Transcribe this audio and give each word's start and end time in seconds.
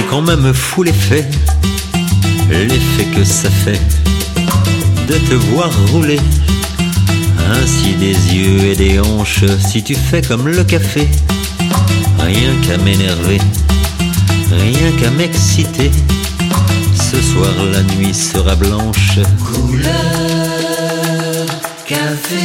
C'est 0.00 0.06
quand 0.06 0.22
même 0.22 0.54
fou 0.54 0.82
l'effet, 0.82 1.28
l'effet 2.50 3.04
que 3.14 3.22
ça 3.22 3.50
fait 3.50 3.78
de 5.06 5.18
te 5.28 5.34
voir 5.34 5.70
rouler. 5.92 6.18
Ainsi 7.52 7.92
des 7.96 8.14
yeux 8.34 8.70
et 8.70 8.76
des 8.76 8.98
hanches, 8.98 9.44
si 9.58 9.82
tu 9.82 9.94
fais 9.94 10.22
comme 10.22 10.48
le 10.48 10.64
café, 10.64 11.06
rien 12.18 12.54
qu'à 12.66 12.78
m'énerver, 12.78 13.40
rien 14.50 14.90
qu'à 14.98 15.10
m'exciter. 15.10 15.90
Ce 16.94 17.20
soir 17.20 17.52
la 17.70 17.82
nuit 17.94 18.14
sera 18.14 18.54
blanche. 18.56 19.18
Couleur 19.52 19.84
café, 21.86 22.38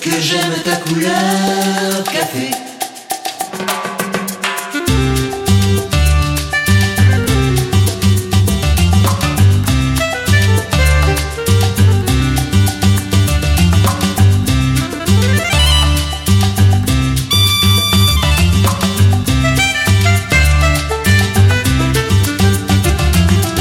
que 0.00 0.10
j'aime 0.20 0.56
ta 0.64 0.74
couleur 0.74 2.02
café. 2.12 2.67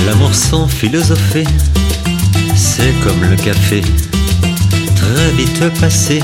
L'amour 0.07 0.33
sans 0.33 0.67
philosopher, 0.69 1.43
c'est 2.55 2.93
comme 3.03 3.21
le 3.29 3.35
café, 3.35 3.81
très 4.95 5.31
vite 5.31 5.69
passé. 5.81 6.21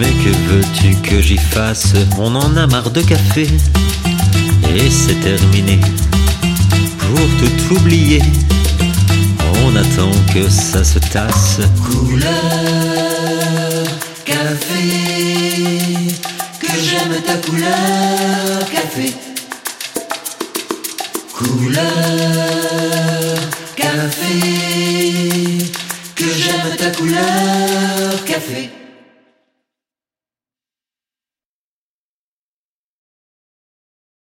Mais 0.00 0.10
que 0.24 0.30
veux-tu 0.48 0.96
que 1.02 1.20
j'y 1.20 1.36
fasse? 1.36 1.92
On 2.18 2.34
en 2.34 2.56
a 2.56 2.66
marre 2.66 2.90
de 2.90 3.02
café, 3.02 3.46
et 4.74 4.90
c'est 4.90 5.20
terminé. 5.20 5.78
Pour 6.98 7.28
tout 7.38 7.74
oublier, 7.74 8.22
on 9.62 9.76
attend 9.76 10.10
que 10.32 10.48
ça 10.48 10.82
se 10.82 10.98
tasse. 10.98 11.60
Couleur 11.84 12.32
café, 14.24 14.86
que 16.58 16.72
j'aime 16.82 17.20
ta 17.26 17.36
couleur 17.46 18.70
café. 18.72 19.12
Couleur 21.34 22.35
café, 24.06 25.58
que 26.14 26.24
j'aime 26.24 26.76
ta 26.76 26.90
couleur 26.90 28.24
café. 28.24 28.70